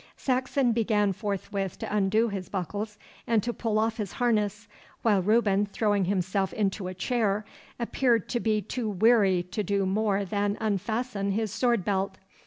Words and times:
Saxon 0.17 0.71
began 0.71 1.13
forthwith 1.13 1.77
to 1.77 1.95
undo 1.95 2.29
his 2.29 2.49
buckles 2.49 2.97
and 3.27 3.43
to 3.43 3.53
pull 3.53 3.77
off 3.77 3.97
his 3.97 4.13
harness, 4.13 4.67
while 5.03 5.21
Reuben, 5.21 5.67
throwing 5.67 6.05
himself 6.05 6.51
into 6.53 6.87
a 6.87 6.95
chair, 6.95 7.45
appeared 7.79 8.27
to 8.29 8.39
be 8.39 8.63
too 8.63 8.89
weary 8.89 9.43
to 9.43 9.61
do 9.61 9.85
more 9.85 10.25
than 10.25 10.57
unfasten 10.59 11.33
his 11.33 11.51
sword 11.51 11.85
belt. 11.85 12.17